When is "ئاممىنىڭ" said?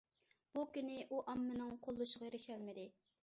1.33-1.77